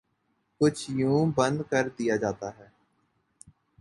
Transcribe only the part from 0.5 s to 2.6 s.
کچھ یوں بند کردیا جاتا